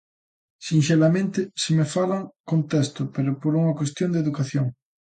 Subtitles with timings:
[0.67, 4.67] Sinxelamente, se me falan, contesto, pero por unha cuestión de educación.